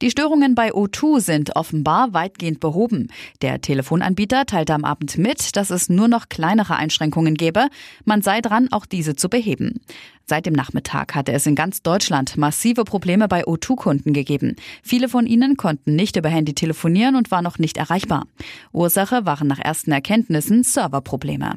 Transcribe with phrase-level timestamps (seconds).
[0.00, 3.08] Die Störungen bei O2 sind offenbar weitgehend behoben.
[3.42, 7.66] Der Telefonanbieter teilte am Abend mit, dass es nur noch kleinere Einschränkungen gäbe.
[8.04, 9.80] Man sei dran, auch diese zu beheben.
[10.24, 14.54] Seit dem Nachmittag hatte es in ganz Deutschland massive Probleme bei O2-Kunden gegeben.
[14.84, 18.26] Viele von ihnen konnten nicht über Handy telefonieren und waren noch nicht erreichbar.
[18.72, 21.54] Ursache waren nach ersten Erkenntnissen Serverprobleme.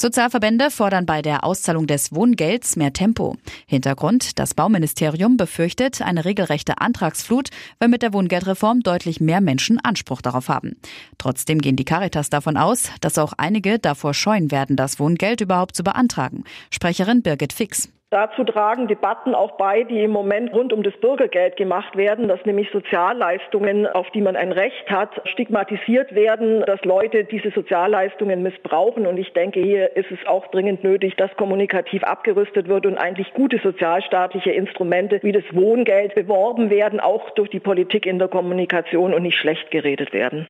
[0.00, 3.36] Sozialverbände fordern bei der Auszahlung des Wohngelds mehr Tempo.
[3.66, 7.48] Hintergrund, das Bauministerium befürchtet eine regelrechte Antragsflut,
[7.78, 10.76] weil mit der Wohngeldreform deutlich mehr Menschen Anspruch darauf haben.
[11.18, 15.74] Trotzdem gehen die Caritas davon aus, dass auch einige davor scheuen werden, das Wohngeld überhaupt
[15.74, 16.44] zu beantragen.
[16.70, 17.88] Sprecherin Birgit Fix.
[18.10, 22.42] Dazu tragen Debatten auch bei, die im Moment rund um das Bürgergeld gemacht werden, dass
[22.46, 29.06] nämlich Sozialleistungen, auf die man ein Recht hat, stigmatisiert werden, dass Leute diese Sozialleistungen missbrauchen.
[29.06, 33.34] Und ich denke, hier ist es auch dringend nötig, dass kommunikativ abgerüstet wird und eigentlich
[33.34, 39.12] gute sozialstaatliche Instrumente wie das Wohngeld beworben werden, auch durch die Politik in der Kommunikation
[39.12, 40.46] und nicht schlecht geredet werden.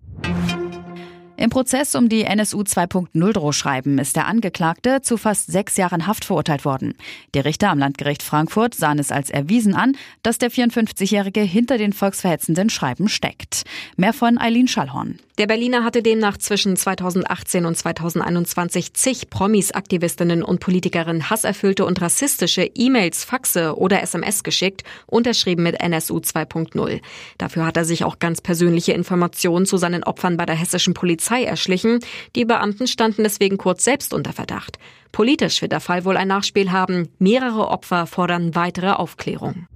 [1.41, 6.25] Im Prozess um die NSU 2.0 Drohschreiben ist der Angeklagte zu fast sechs Jahren Haft
[6.25, 6.95] verurteilt worden.
[7.33, 11.93] Die Richter am Landgericht Frankfurt sahen es als erwiesen an, dass der 54-Jährige hinter den
[11.93, 13.63] volksverhetzenden Schreiben steckt.
[13.97, 15.21] Mehr von Eileen Schallhorn.
[15.39, 22.03] Der Berliner hatte demnach zwischen 2018 und 2021 zig Promis, Aktivistinnen und Politikerinnen hasserfüllte und
[22.03, 27.01] rassistische E-Mails, Faxe oder SMS geschickt, unterschrieben mit NSU 2.0.
[27.39, 31.28] Dafür hat er sich auch ganz persönliche Informationen zu seinen Opfern bei der hessischen Polizei
[31.37, 32.01] erschlichen.
[32.37, 34.79] Die Beamten standen deswegen kurz selbst unter Verdacht.
[35.13, 37.09] Politisch wird der Fall wohl ein Nachspiel haben.
[37.19, 39.67] Mehrere Opfer fordern weitere Aufklärung.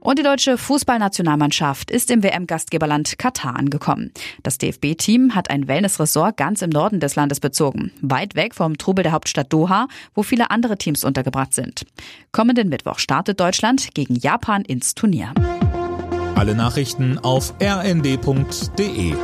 [0.00, 4.12] Und die deutsche Fußballnationalmannschaft ist im WM-Gastgeberland Katar angekommen.
[4.42, 9.02] Das DFB-Team hat ein Wellnessressort ganz im Norden des Landes bezogen, weit weg vom Trubel
[9.02, 11.84] der Hauptstadt Doha, wo viele andere Teams untergebracht sind.
[12.32, 15.34] Kommenden Mittwoch startet Deutschland gegen Japan ins Turnier.
[16.36, 19.14] Alle Nachrichten auf rnd.de